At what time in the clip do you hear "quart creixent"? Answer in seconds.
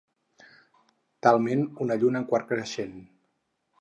2.33-2.97